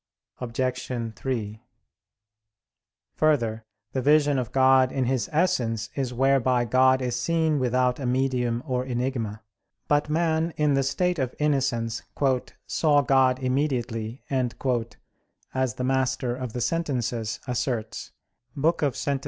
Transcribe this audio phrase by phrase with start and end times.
[0.39, 1.13] Obj.
[1.15, 1.61] 3:
[3.13, 3.63] Further,
[3.93, 8.63] the vision of God in His Essence is whereby God is seen without a medium
[8.65, 9.43] or enigma.
[9.87, 12.01] But man in the state of innocence
[12.65, 14.23] "saw God immediately,"
[15.53, 18.11] as the Master of the Sentences asserts
[18.93, 19.19] (Sent.